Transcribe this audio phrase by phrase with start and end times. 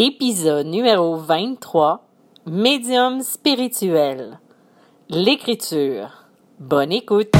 [0.00, 2.06] Épisode numéro 23
[2.46, 4.38] Médium spirituel.
[5.08, 6.28] L'écriture.
[6.60, 7.32] Bonne écoute.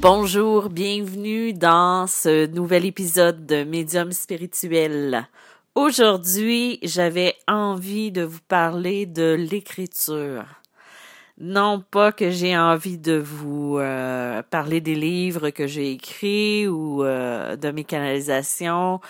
[0.00, 5.26] Bonjour, bienvenue dans ce nouvel épisode de Médium spirituel.
[5.74, 10.44] Aujourd'hui, j'avais envie de vous parler de l'écriture.
[11.38, 17.02] Non pas que j'ai envie de vous euh, parler des livres que j'ai écrits ou
[17.02, 19.00] euh, de mes canalisations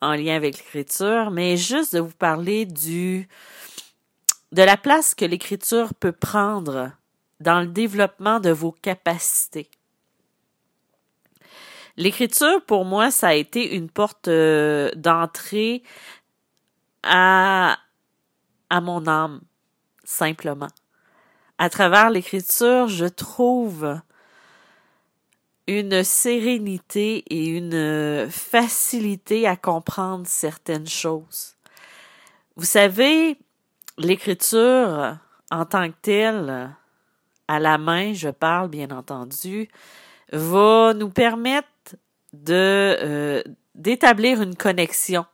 [0.00, 3.28] en lien avec l'écriture, mais juste de vous parler du
[4.52, 6.92] de la place que l'écriture peut prendre
[7.40, 9.68] dans le développement de vos capacités.
[11.96, 15.82] L'écriture, pour moi, ça a été une porte euh, d'entrée
[17.02, 17.76] à,
[18.70, 19.42] à mon âme,
[20.04, 20.68] simplement
[21.58, 24.00] à travers l'écriture, je trouve
[25.66, 31.56] une sérénité et une facilité à comprendre certaines choses.
[32.56, 33.38] Vous savez,
[33.98, 35.18] l'écriture
[35.50, 36.70] en tant que telle,
[37.48, 39.68] à la main, je parle bien entendu,
[40.32, 41.68] va nous permettre
[42.32, 43.42] de euh,
[43.74, 45.26] d'établir une connexion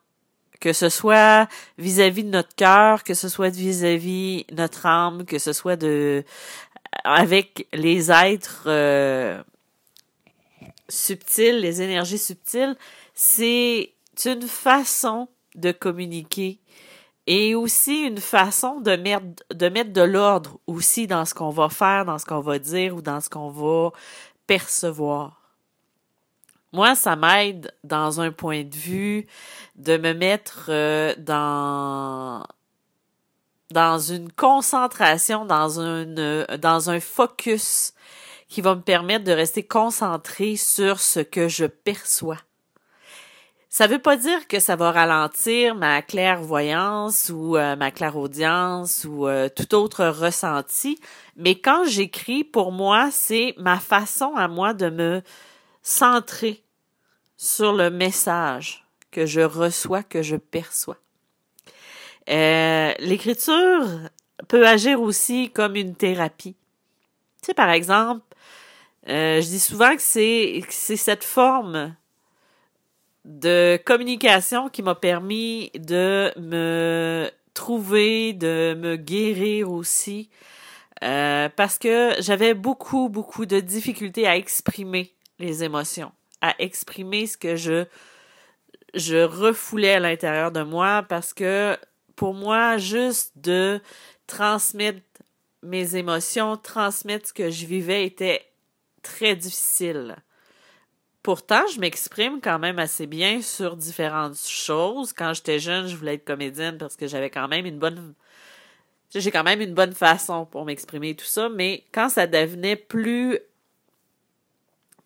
[0.60, 5.52] que ce soit vis-à-vis de notre cœur, que ce soit vis-à-vis notre âme, que ce
[5.52, 6.22] soit de
[7.04, 9.42] avec les êtres euh,
[10.88, 12.76] subtils, les énergies subtiles,
[13.14, 13.92] c'est
[14.26, 16.58] une façon de communiquer
[17.26, 21.68] et aussi une façon de mettre de mettre de l'ordre aussi dans ce qu'on va
[21.68, 23.92] faire, dans ce qu'on va dire ou dans ce qu'on va
[24.46, 25.39] percevoir.
[26.72, 29.26] Moi, ça m'aide dans un point de vue
[29.76, 32.44] de me mettre euh, dans
[33.72, 37.92] dans une concentration, dans une dans un focus
[38.48, 42.38] qui va me permettre de rester concentré sur ce que je perçois.
[43.72, 49.28] Ça veut pas dire que ça va ralentir ma clairvoyance ou euh, ma clairaudience ou
[49.28, 50.98] euh, tout autre ressenti,
[51.36, 55.22] mais quand j'écris, pour moi, c'est ma façon à moi de me
[55.82, 56.64] centré
[57.40, 60.98] sur le message que je reçois, que je perçois.
[62.28, 63.86] Euh, l'écriture
[64.46, 66.54] peut agir aussi comme une thérapie.
[67.40, 68.22] Tu sais, par exemple,
[69.08, 71.96] euh, je dis souvent que c'est cette forme
[73.24, 80.28] de communication qui m'a permis de me trouver, de me guérir aussi,
[81.02, 87.36] euh, parce que j'avais beaucoup, beaucoup de difficultés à exprimer les émotions, à exprimer ce
[87.36, 87.84] que je
[88.94, 91.76] je refoulais à l'intérieur de moi parce que
[92.16, 93.80] pour moi juste de
[94.26, 95.00] transmettre
[95.62, 98.44] mes émotions, transmettre ce que je vivais était
[99.02, 100.16] très difficile.
[101.22, 105.12] Pourtant, je m'exprime quand même assez bien sur différentes choses.
[105.12, 108.14] Quand j'étais jeune, je voulais être comédienne parce que j'avais quand même une bonne
[109.12, 113.40] j'ai quand même une bonne façon pour m'exprimer tout ça, mais quand ça devenait plus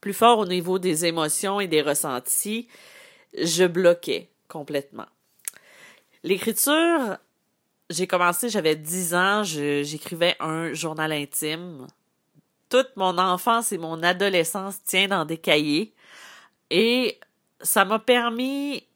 [0.04, 2.69] plus fort au niveau des émotions et des ressentis,
[3.32, 5.06] je bloquais complètement.
[6.22, 7.16] L'écriture,
[7.88, 11.87] j'ai commencé, j'avais 10 ans, j'écrivais un journal intime.
[12.69, 15.94] Toute mon enfance et mon adolescence tient dans des cahiers
[16.69, 17.19] et
[17.62, 18.87] ça m'a permis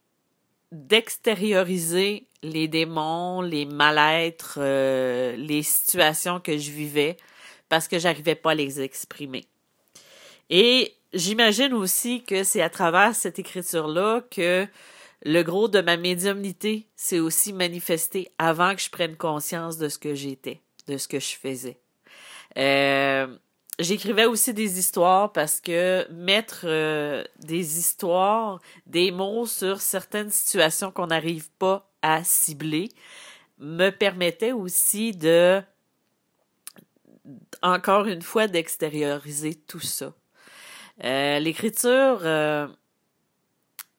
[0.72, 7.16] d'extérioriser les démons, les mal-être, euh, les situations que je vivais
[7.70, 9.46] parce que j'arrivais pas à les exprimer.
[10.50, 14.66] Et j'imagine aussi que c'est à travers cette écriture-là que
[15.24, 19.98] le gros de ma médiumnité s'est aussi manifesté avant que je prenne conscience de ce
[19.98, 21.78] que j'étais, de ce que je faisais.
[22.56, 23.26] Euh,
[23.78, 30.90] J'écrivais aussi des histoires parce que mettre euh, des histoires, des mots sur certaines situations
[30.90, 32.88] qu'on n'arrive pas à cibler
[33.58, 35.62] me permettait aussi de,
[37.62, 40.12] encore une fois, d'extérioriser tout ça.
[41.04, 42.66] Euh, l'écriture, euh,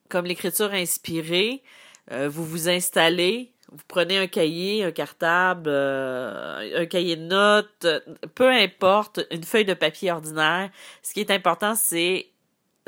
[0.10, 1.64] comme l'écriture inspirée,
[2.12, 7.86] euh, vous vous installez, vous prenez un cahier, un cartable, un cahier de notes,
[8.34, 10.72] peu importe, une feuille de papier ordinaire.
[11.04, 12.28] Ce qui est important, c'est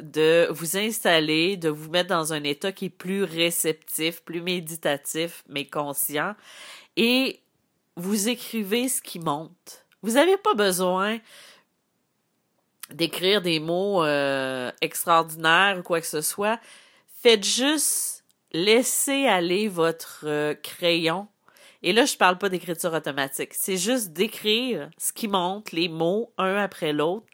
[0.02, 5.44] de vous installer, de vous mettre dans un état qui est plus réceptif, plus méditatif,
[5.48, 6.34] mais conscient,
[6.98, 7.40] et
[7.96, 9.86] vous écrivez ce qui monte.
[10.02, 11.20] Vous n'avez pas besoin
[12.94, 16.60] d'écrire des mots euh, extraordinaires ou quoi que ce soit.
[17.22, 21.28] Faites juste laisser aller votre euh, crayon.
[21.84, 23.54] Et là, je parle pas d'écriture automatique.
[23.54, 27.26] C'est juste d'écrire ce qui monte, les mots, un après l'autre.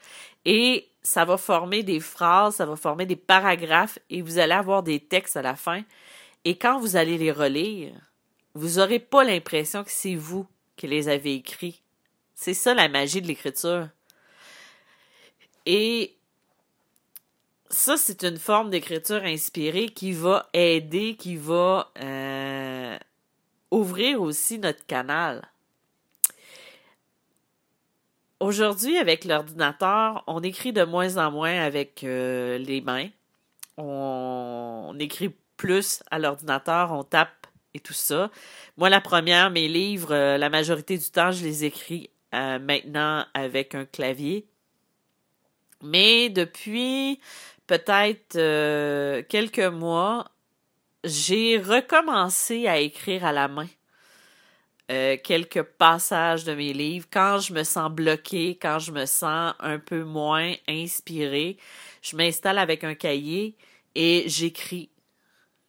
[0.45, 4.83] Et ça va former des phrases, ça va former des paragraphes et vous allez avoir
[4.83, 5.83] des textes à la fin.
[6.45, 7.93] Et quand vous allez les relire,
[8.53, 11.81] vous n'aurez pas l'impression que c'est vous qui les avez écrits.
[12.35, 13.89] C'est ça la magie de l'écriture.
[15.69, 16.15] Et
[17.69, 22.97] ça, c'est une forme d'écriture inspirée qui va aider, qui va euh,
[23.69, 25.45] ouvrir aussi notre canal.
[28.39, 33.09] Aujourd'hui, avec l'ordinateur, on écrit de moins en moins avec euh, les mains.
[33.75, 38.31] On, écrit plus à l'ordinateur, on tape et tout ça.
[38.77, 43.75] Moi, la première, mes livres, euh, la majorité du temps, je les écris maintenant avec
[43.75, 44.47] un clavier.
[45.83, 47.19] Mais depuis
[47.67, 50.31] peut-être euh, quelques mois,
[51.03, 53.67] j'ai recommencé à écrire à la main.
[54.89, 57.07] Euh, quelques passages de mes livres.
[57.11, 61.57] Quand je me sens bloquée, quand je me sens un peu moins inspirée,
[62.01, 63.57] je m'installe avec un cahier
[63.95, 64.89] et j'écris.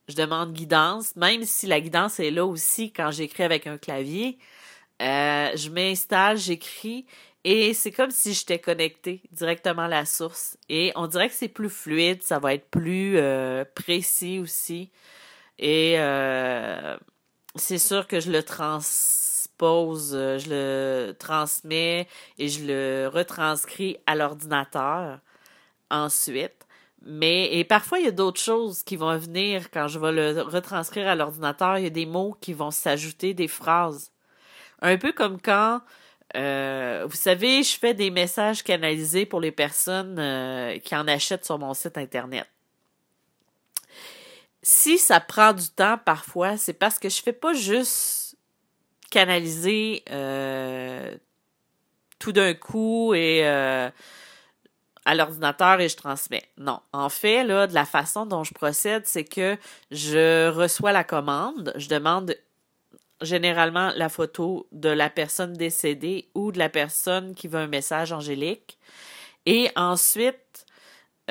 [0.07, 4.39] Je demande guidance, même si la guidance est là aussi quand j'écris avec un clavier.
[5.03, 7.05] Euh, je m'installe, j'écris
[7.45, 10.59] et c'est comme si j'étais connectée directement à la source.
[10.69, 14.91] Et on dirait que c'est plus fluide, ça va être plus euh, précis aussi.
[15.59, 16.97] Et euh,
[17.55, 22.09] c'est sûr que je le transpose, euh, je le transmets
[22.39, 25.21] et je le retranscris à l'ordinateur
[25.91, 26.67] ensuite.
[27.03, 30.43] Mais et parfois il y a d'autres choses qui vont venir quand je vais le
[30.43, 31.79] retranscrire à l'ordinateur.
[31.79, 34.13] Il y a des mots qui vont s'ajouter, des phrases.
[34.83, 35.81] Un peu comme quand
[36.37, 41.45] euh, vous savez, je fais des messages canalisés pour les personnes euh, qui en achètent
[41.45, 42.47] sur mon site Internet.
[44.63, 48.37] Si ça prend du temps parfois, c'est parce que je fais pas juste
[49.11, 51.17] canaliser euh,
[52.19, 56.45] tout d'un coup et à l'ordinateur et je transmets.
[56.59, 56.81] Non.
[56.93, 59.57] En fait, là, de la façon dont je procède, c'est que
[59.91, 62.37] je reçois la commande, je demande
[63.21, 68.13] généralement la photo de la personne décédée ou de la personne qui veut un message
[68.13, 68.79] angélique.
[69.47, 70.67] Et ensuite,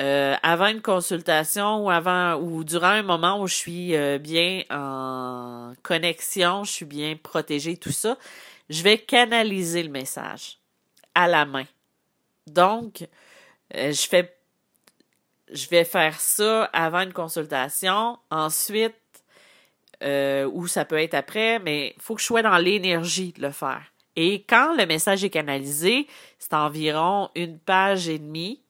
[0.00, 4.62] euh, avant une consultation ou avant ou durant un moment où je suis euh, bien
[4.70, 8.16] en connexion, je suis bien protégée, tout ça,
[8.70, 10.58] je vais canaliser le message
[11.14, 11.66] à la main.
[12.46, 13.08] Donc,
[13.74, 14.34] euh, je fais
[15.50, 18.18] je vais faire ça avant une consultation.
[18.30, 18.94] Ensuite,
[20.02, 23.42] euh, ou ça peut être après, mais il faut que je sois dans l'énergie de
[23.42, 23.82] le faire.
[24.14, 26.06] Et quand le message est canalisé,
[26.38, 28.62] c'est environ une page et demie.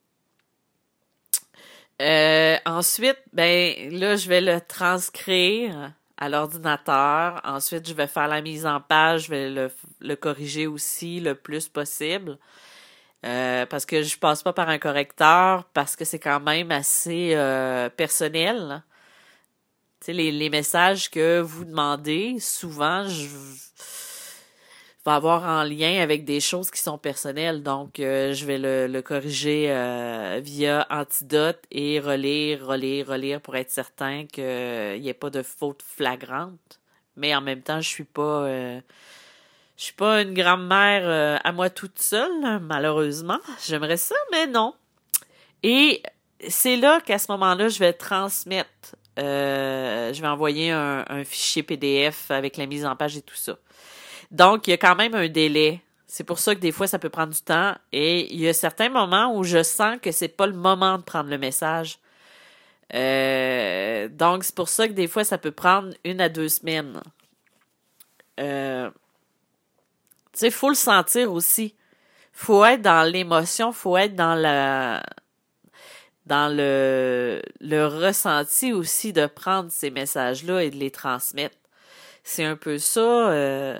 [2.01, 7.41] Euh, ensuite, ben là, je vais le transcrire à l'ordinateur.
[7.43, 9.69] Ensuite, je vais faire la mise en page, je vais
[10.01, 12.37] le, corriger aussi le plus possible.
[13.25, 17.35] Euh, parce que je passe pas par un correcteur, parce que c'est quand même assez
[17.97, 18.81] personnel
[20.07, 23.27] les, messages que vous demandez, souvent, je
[25.05, 27.63] vais avoir en lien avec des choses qui sont personnelles.
[27.63, 33.71] Donc, euh, je vais le, corriger euh, via Antidote et relire, relire, relire pour être
[33.71, 36.79] certain qu'il n'y ait pas de faute flagrante.
[37.15, 38.43] Mais en même temps, je suis pas...
[38.43, 38.81] Euh,
[39.77, 43.39] je suis pas une grand-mère à moi toute seule, malheureusement.
[43.65, 44.73] J'aimerais ça, mais non.
[45.63, 46.03] Et
[46.49, 52.31] c'est là qu'à ce moment-là, je vais transmettre euh, je vais envoyer un, fichier PDF
[52.31, 53.57] avec la mise en page et tout ça.
[54.31, 55.81] Donc, il y a quand même un délai.
[56.07, 57.75] C'est pour ça que des fois, ça peut prendre du temps.
[57.91, 61.03] Et il y a certains moments où je sens que c'est pas le moment de
[61.03, 61.99] prendre le message.
[62.93, 67.01] Euh, donc, c'est pour ça que des fois, ça peut prendre une à deux semaines.
[68.39, 68.89] Euh,
[70.31, 71.75] tu sais, il faut le sentir aussi.
[72.31, 75.03] faut être dans l'émotion, faut être dans la
[76.29, 81.57] dans le, le ressenti aussi de prendre ces messages-là et de les transmettre.
[82.23, 83.31] C'est un peu ça.
[83.31, 83.79] Euh,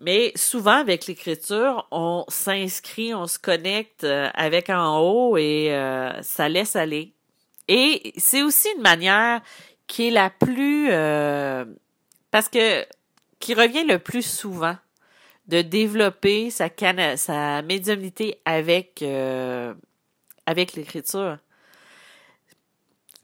[0.00, 6.20] mais souvent, avec l'écriture, on s'inscrit, on se connecte euh, avec en haut et euh,
[6.22, 7.12] ça laisse aller.
[7.68, 9.40] Et c'est aussi une manière
[9.86, 10.88] qui est la plus...
[12.30, 12.84] parce que...
[13.38, 14.76] qui revient le plus souvent
[15.46, 16.68] de développer sa,
[17.16, 19.04] sa médiumnité avec
[20.48, 21.36] avec l'écriture.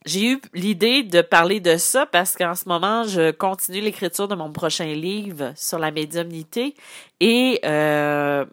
[0.05, 4.35] J'ai eu l'idée de parler de ça parce qu'en ce moment, je continue l'écriture de
[4.35, 6.75] mon prochain livre sur la médiumnité
[7.21, 8.45] et euh,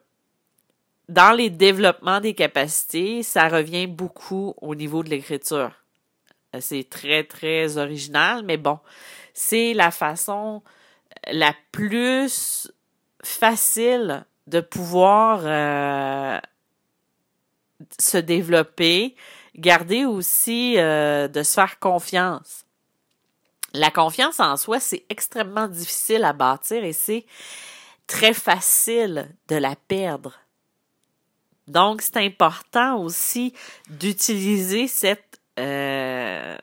[1.10, 5.72] dans les développements des capacités, ça revient beaucoup au niveau de l'écriture.
[6.62, 8.80] C'est très, très original, mais bon,
[9.34, 10.64] c'est la façon
[11.30, 12.72] la plus
[13.22, 16.40] facile de pouvoir euh,
[18.00, 19.16] se développer,
[19.56, 22.66] garder aussi euh, de se faire confiance.
[23.74, 27.26] La confiance en soi, c'est extrêmement difficile à bâtir et c'est
[28.06, 30.40] très facile de la perdre.
[31.68, 33.54] Donc, c'est important aussi
[33.90, 36.58] d'utiliser cette, euh,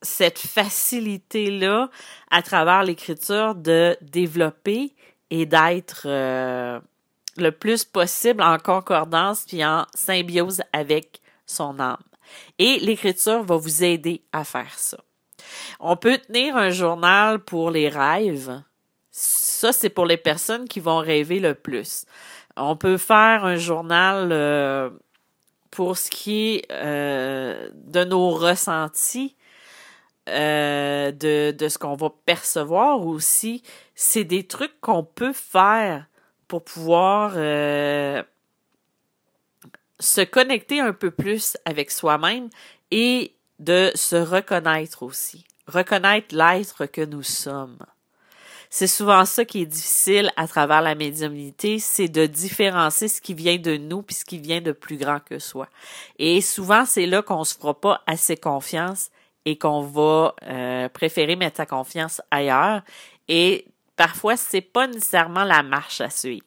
[0.00, 1.90] cette facilité-là
[2.30, 4.94] à travers l'écriture de développer
[5.30, 6.80] et d'être euh,
[7.36, 12.02] le plus possible en concordance puis en symbiose avec son âme.
[12.58, 14.98] Et l'écriture va vous aider à faire ça.
[15.80, 18.62] On peut tenir un journal pour les rêves.
[19.10, 22.04] Ça, c'est pour les personnes qui vont rêver le plus.
[22.56, 24.90] On peut faire un journal euh,
[25.70, 29.36] pour ce qui est euh, de nos ressentis,
[30.28, 33.62] euh, de, de ce qu'on va percevoir aussi.
[33.94, 36.06] C'est des trucs qu'on peut faire
[36.48, 37.32] pour pouvoir
[40.00, 42.48] se connecter un peu plus avec soi-même
[42.90, 45.44] et de se reconnaître aussi.
[45.66, 47.78] Reconnaître l'être que nous sommes.
[48.76, 53.32] C'est souvent ça qui est difficile à travers la médiumnité, c'est de différencier ce qui
[53.32, 55.68] vient de nous puis ce qui vient de plus grand que soi.
[56.18, 59.10] Et souvent, c'est là qu'on se fera pas assez confiance
[59.44, 62.82] et qu'on va euh, préférer mettre sa confiance ailleurs.
[63.28, 66.46] Et parfois, c'est pas nécessairement la marche à suivre.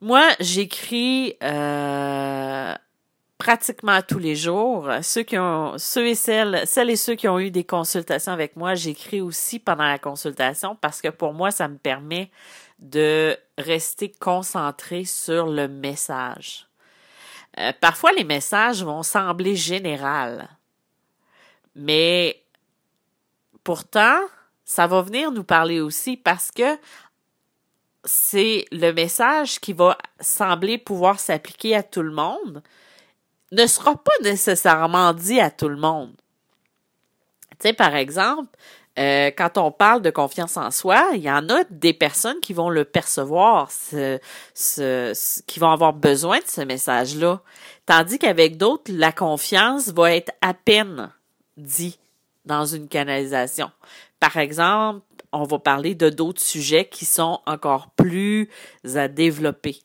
[0.00, 2.74] Moi, j'écris euh,
[3.36, 4.88] pratiquement tous les jours.
[5.02, 9.20] Ceux qui ont, et celles, et ceux qui ont eu des consultations avec moi, j'écris
[9.20, 12.30] aussi pendant la consultation parce que pour moi, ça me permet
[12.78, 16.66] de rester concentré sur le message.
[17.58, 20.42] Euh, parfois, les messages vont sembler généraux,
[21.74, 22.42] mais
[23.64, 24.18] pourtant,
[24.70, 26.78] ça va venir nous parler aussi parce que
[28.04, 32.62] c'est le message qui va sembler pouvoir s'appliquer à tout le monde,
[33.50, 36.14] ne sera pas nécessairement dit à tout le monde.
[37.58, 38.56] Tu sais, par exemple,
[38.96, 42.52] euh, quand on parle de confiance en soi, il y en a des personnes qui
[42.52, 44.20] vont le percevoir, ce,
[44.54, 47.42] ce, qui vont avoir besoin de ce message-là.
[47.86, 51.10] Tandis qu'avec d'autres, la confiance va être à peine
[51.56, 51.98] dit
[52.44, 53.70] dans une canalisation.
[54.20, 55.00] Par exemple,
[55.32, 58.48] on va parler de d'autres sujets qui sont encore plus
[58.94, 59.80] à développer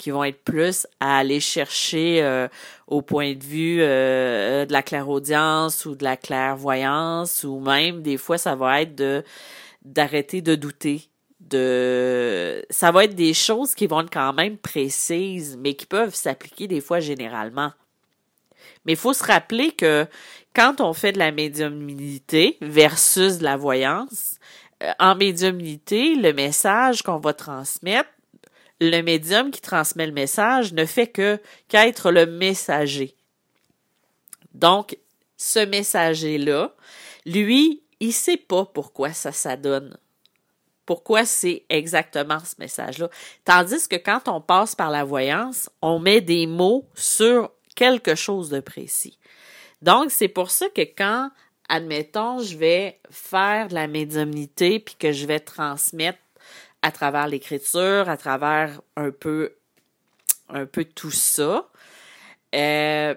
[0.00, 2.48] qui vont être plus à aller chercher euh,
[2.86, 8.16] au point de vue euh, de la clairaudience ou de la clairvoyance ou même des
[8.16, 9.22] fois ça va être de
[9.84, 15.58] d'arrêter de douter de ça va être des choses qui vont être quand même précises
[15.60, 17.72] mais qui peuvent s'appliquer des fois généralement.
[18.84, 20.06] Mais il faut se rappeler que
[20.54, 24.36] quand on fait de la médiumnité versus de la voyance,
[24.82, 28.08] euh, en médiumnité, le message qu'on va transmettre
[28.80, 33.14] le médium qui transmet le message ne fait que qu'être le messager.
[34.54, 34.96] Donc,
[35.36, 36.74] ce messager-là,
[37.26, 39.96] lui, il sait pas pourquoi ça s'adonne.
[40.86, 43.10] Pourquoi c'est exactement ce message-là?
[43.44, 48.50] Tandis que quand on passe par la voyance, on met des mots sur quelque chose
[48.50, 49.18] de précis.
[49.80, 51.30] Donc, c'est pour ça que quand,
[51.70, 56.18] admettons, je vais faire de la médiumnité puis que je vais transmettre
[56.82, 59.54] à travers l'écriture, à travers un peu,
[60.50, 61.70] un peu tout ça.
[62.54, 63.14] Euh,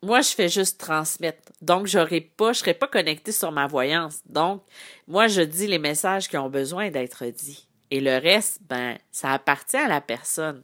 [0.00, 1.50] moi, je fais juste transmettre.
[1.60, 4.20] Donc, j'aurais pas, je serais pas connectée sur ma voyance.
[4.26, 4.62] Donc,
[5.08, 7.66] moi, je dis les messages qui ont besoin d'être dits.
[7.90, 10.62] Et le reste, ben, ça appartient à la personne.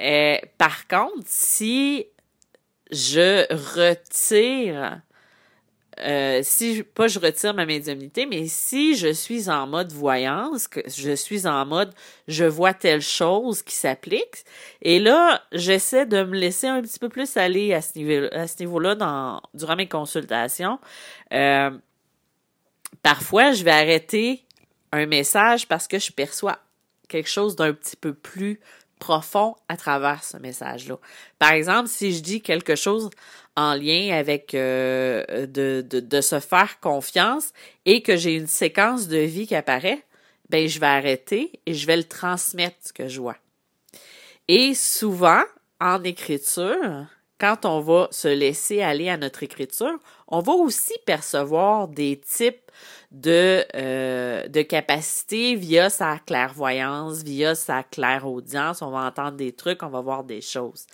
[0.00, 2.06] Euh, par contre, si
[2.90, 5.02] je retire
[6.00, 10.80] euh, si pas je retire ma médiumnité, mais si je suis en mode voyance, que
[10.88, 11.94] je suis en mode
[12.26, 14.44] je vois telle chose qui s'applique,
[14.82, 18.48] et là j'essaie de me laisser un petit peu plus aller à ce niveau à
[18.48, 20.80] ce niveau-là dans durant mes consultations.
[21.32, 21.70] Euh,
[23.02, 24.44] parfois je vais arrêter
[24.90, 26.58] un message parce que je perçois
[27.08, 28.58] quelque chose d'un petit peu plus
[29.04, 30.96] profond à travers ce message-là.
[31.38, 33.10] Par exemple, si je dis quelque chose
[33.54, 37.52] en lien avec euh, de, de, se faire confiance
[37.84, 40.02] et que j'ai une séquence de vie qui apparaît,
[40.48, 43.36] ben je vais arrêter et je vais le transmettre ce que je vois.
[44.48, 45.42] Et souvent,
[45.82, 47.04] en écriture,
[47.38, 52.70] quand on va se laisser aller à notre écriture, on va aussi percevoir des types
[53.14, 58.82] de, euh, de capacités via sa clairvoyance, via sa clairaudience.
[58.82, 60.86] On va entendre des trucs, on va voir des choses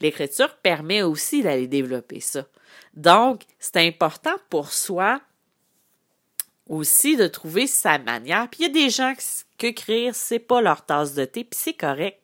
[0.00, 2.44] l'écriture permet aussi d'aller développer ça.
[2.94, 5.20] Donc, c'est important pour soi
[6.68, 8.48] aussi de trouver sa manière.
[8.48, 9.14] Puis il y a des gens
[9.56, 12.20] qui écrire, c'est pas leur tasse de thé, puis c'est correct.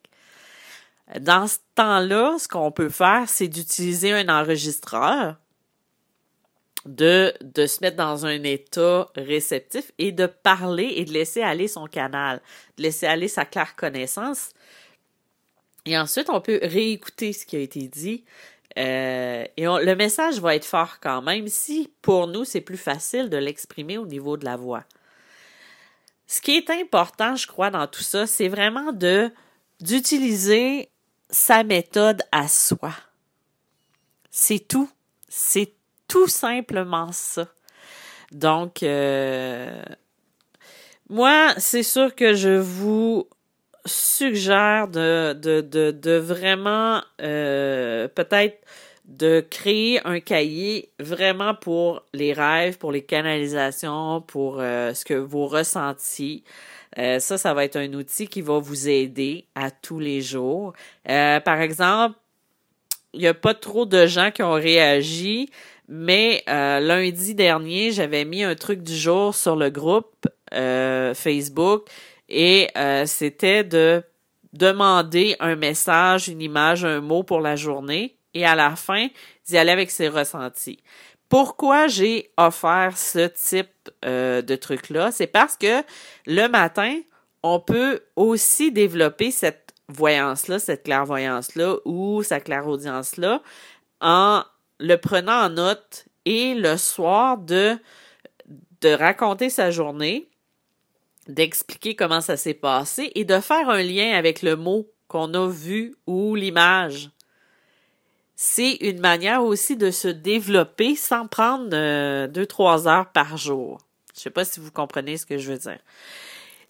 [1.20, 5.36] Dans ce temps-là, ce qu'on peut faire, c'est d'utiliser un enregistreur,
[6.86, 11.68] de, de se mettre dans un état réceptif et de parler et de laisser aller
[11.68, 12.40] son canal,
[12.76, 14.50] de laisser aller sa claire connaissance.
[15.86, 18.24] Et ensuite, on peut réécouter ce qui a été dit.
[18.76, 23.28] Euh, et le message va être fort quand même si pour nous, c'est plus facile
[23.28, 24.84] de l'exprimer au niveau de la voix.
[26.26, 29.30] Ce qui est important, je crois, dans tout ça, c'est vraiment de
[29.80, 30.88] d'utiliser
[31.30, 32.92] sa méthode à soi.
[34.30, 34.88] C'est tout.
[35.28, 35.74] C'est
[36.08, 37.46] tout simplement ça.
[38.32, 39.82] Donc, euh,
[41.08, 43.28] moi, c'est sûr que je vous
[43.87, 48.58] suggère de, de, de, vraiment euh, peut-être
[49.04, 55.14] de créer un cahier vraiment pour les rêves, pour les canalisations, pour euh, ce que
[55.14, 56.42] vous ressentiez.
[56.96, 60.73] Euh, ça, ça va être un outil qui va vous aider à tous les jours.
[61.04, 62.16] Par exemple,
[63.12, 65.50] il n'y a pas trop de gens qui ont réagi,
[65.88, 71.88] mais lundi dernier, j'avais mis un truc du jour sur le groupe Facebook
[72.28, 72.68] et
[73.06, 74.02] c'était de
[74.52, 79.08] demander un message, une image, un mot pour la journée et à la fin
[79.46, 80.80] d'y aller avec ses ressentis.
[81.28, 83.68] Pourquoi j'ai offert ce type
[84.04, 85.10] euh, de truc-là?
[85.10, 85.82] C'est parce que
[86.26, 87.00] le matin,
[87.42, 93.42] on peut aussi développer cette voyance-là, cette clairvoyance-là ou sa clairaudience-là
[94.00, 94.42] en
[94.78, 97.76] le prenant en note et le soir de,
[98.80, 100.28] de raconter sa journée,
[101.28, 105.48] d'expliquer comment ça s'est passé et de faire un lien avec le mot qu'on a
[105.48, 107.10] vu ou l'image
[108.36, 113.78] c'est une manière aussi de se développer sans prendre euh, deux, trois heures par jour.
[114.14, 115.78] Je sais pas si vous comprenez ce que je veux dire.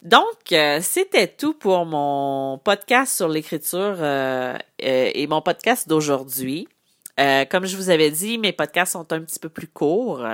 [0.03, 6.69] Donc, euh, c'était tout pour mon podcast sur l'écriture euh, et mon podcast d'aujourd'hui.
[7.17, 10.27] Comme je vous avais dit, mes podcasts sont un petit peu plus courts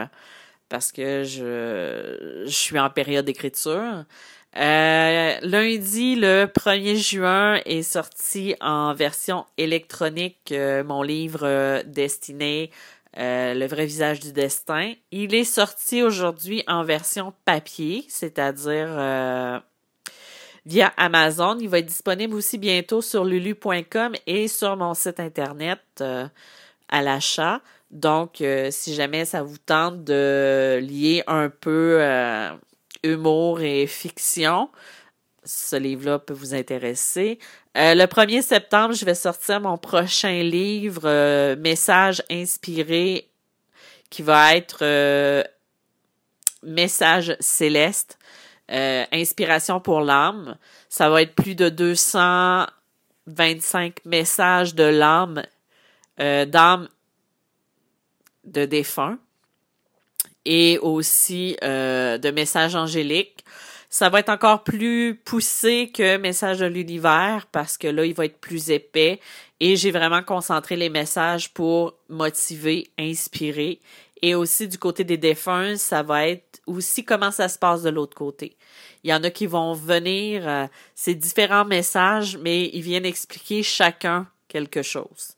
[0.70, 4.04] parce que je, suis en période d'écriture.
[4.56, 12.70] Euh, lundi, le 1er juin, est sorti en version électronique euh, mon livre euh, destiné
[13.16, 14.94] Le vrai visage du destin.
[15.10, 19.60] Il est sorti aujourd'hui en version papier, c'est-à-dire
[20.66, 21.58] via Amazon.
[21.60, 25.80] Il va être disponible aussi bientôt sur lulu.com et sur mon site internet
[26.90, 27.60] à l'achat.
[27.90, 31.98] Donc, si jamais ça vous tente de lier un peu
[33.02, 34.70] humour et fiction.
[35.44, 37.38] Ce livre-là peut vous intéresser.
[37.76, 43.30] Euh, le 1er septembre, je vais sortir mon prochain livre, euh, Message inspiré,
[44.10, 45.42] qui va être euh,
[46.62, 48.18] Message céleste,
[49.12, 50.56] Inspiration pour l'âme.
[50.88, 55.42] Ça va être plus de 225 messages de l'âme,
[56.18, 56.88] d'âme
[58.44, 59.18] de défunt
[60.44, 63.44] et aussi euh, de messages angéliques.
[63.88, 68.24] Ça va être encore plus poussé que message de l'univers parce que là, il va
[68.24, 69.20] être plus épais
[69.58, 73.80] et j'ai vraiment concentré les messages pour motiver, inspirer.
[74.22, 77.90] Et aussi du côté des défunts, ça va être aussi comment ça se passe de
[77.90, 78.56] l'autre côté.
[79.02, 83.62] Il y en a qui vont venir, euh, c'est différents messages, mais ils viennent expliquer
[83.62, 85.34] chacun quelque chose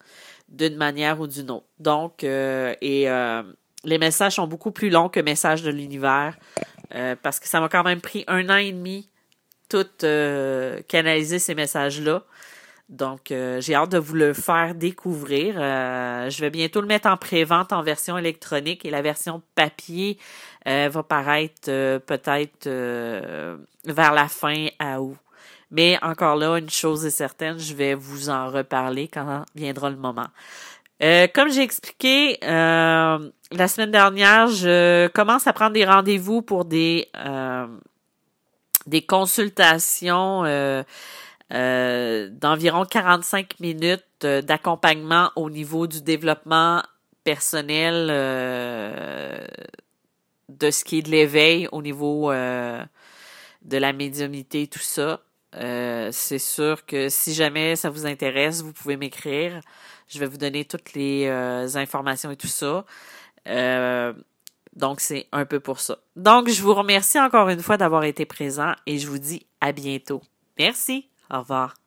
[0.53, 1.67] d'une manière ou d'une autre.
[1.79, 3.43] Donc, euh, et euh,
[3.85, 6.37] les messages sont beaucoup plus longs que Messages de l'univers
[6.95, 9.09] euh, parce que ça m'a quand même pris un an et demi
[9.69, 9.87] tout
[10.89, 12.25] canaliser ces messages-là.
[12.91, 15.55] Donc, j'ai hâte de vous le faire découvrir.
[15.55, 20.19] je vais bientôt le mettre en pré-vente en version électronique et la version papier
[20.67, 25.17] va paraître peut-être vers la fin à août.
[25.73, 29.97] Mais encore là, une chose est certaine, je vais vous en reparler quand viendra le
[29.97, 30.29] moment.
[31.03, 36.67] Euh, comme j'ai expliqué euh, la semaine dernière, je commence à prendre des rendez-vous pour
[36.67, 37.67] des euh,
[38.87, 40.43] des consultations
[41.51, 46.83] d'environ 45 minutes d'accompagnement au niveau du développement
[47.25, 48.09] personnel
[50.49, 55.21] de ce qui est de l'éveil au niveau de la médiumnité, tout ça.
[55.53, 59.61] C'est sûr que si jamais ça vous intéresse, vous pouvez m'écrire.
[60.09, 62.85] Je vais vous donner toutes les euh, informations et tout ça.
[63.49, 64.13] Euh,
[64.75, 65.99] donc, c'est un peu pour ça.
[66.17, 69.73] Donc, je vous remercie encore une fois d'avoir été présent et je vous dis à
[69.73, 70.23] bientôt.
[70.59, 71.09] Merci.
[71.31, 71.82] Au revoir.